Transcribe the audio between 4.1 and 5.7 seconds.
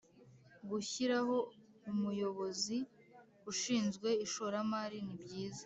ishoramari nibyiza